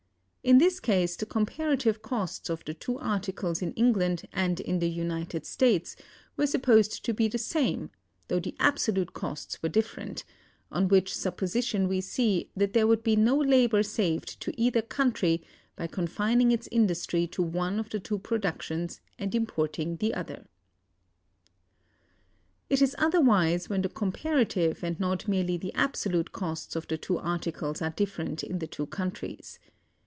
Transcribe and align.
In 0.43 0.57
this 0.57 0.79
case 0.79 1.15
the 1.15 1.27
comparative 1.27 2.01
costs 2.01 2.49
of 2.49 2.65
the 2.65 2.73
two 2.73 2.97
articles 2.97 3.61
in 3.61 3.73
England 3.73 4.23
and 4.33 4.59
in 4.59 4.79
the 4.79 4.89
United 4.89 5.45
States 5.45 5.95
were 6.35 6.47
supposed 6.47 7.05
to 7.05 7.13
be 7.13 7.27
the 7.27 7.37
same, 7.37 7.91
though 8.27 8.39
the 8.39 8.55
absolute 8.59 9.13
costs 9.13 9.61
were 9.61 9.69
different; 9.69 10.23
on 10.71 10.87
which 10.87 11.13
supposition 11.13 11.87
we 11.87 12.01
see 12.01 12.49
that 12.55 12.73
there 12.73 12.87
would 12.87 13.03
be 13.03 13.15
no 13.15 13.37
labor 13.37 13.83
saved 13.83 14.41
to 14.41 14.51
either 14.59 14.81
country 14.81 15.43
by 15.75 15.85
confining 15.85 16.51
its 16.51 16.67
industry 16.71 17.27
to 17.27 17.43
one 17.43 17.77
of 17.79 17.91
the 17.91 17.99
two 17.99 18.17
productions 18.17 18.99
and 19.19 19.35
importing 19.35 19.97
the 19.97 20.11
other. 20.11 20.47
It 22.67 22.81
is 22.81 22.95
otherwise 22.97 23.69
when 23.69 23.83
the 23.83 23.89
comparative 23.89 24.83
and 24.83 24.99
not 24.99 25.27
merely 25.27 25.57
the 25.57 25.73
absolute 25.75 26.31
costs 26.31 26.75
of 26.75 26.87
the 26.87 26.97
two 26.97 27.19
articles 27.19 27.79
are 27.83 27.91
different 27.91 28.41
in 28.43 28.57
the 28.57 28.65
two 28.67 28.87
countries. 28.87 29.59